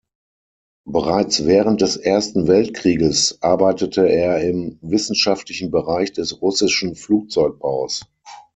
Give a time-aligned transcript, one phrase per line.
[0.87, 8.01] Bereits während des Ersten Weltkrieges arbeitete er im wissenschaftlichen Bereich des russischen Flugzeugbaus.